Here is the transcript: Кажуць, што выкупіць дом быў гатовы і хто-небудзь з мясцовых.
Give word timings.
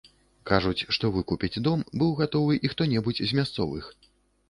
Кажуць, 0.51 0.85
што 0.97 1.11
выкупіць 1.19 1.61
дом 1.69 1.85
быў 1.99 2.11
гатовы 2.23 2.59
і 2.65 2.75
хто-небудзь 2.75 3.25
з 3.29 3.43
мясцовых. 3.43 3.97